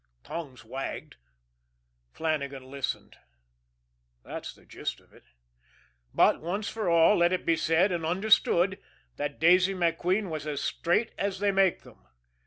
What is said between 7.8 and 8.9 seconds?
and understood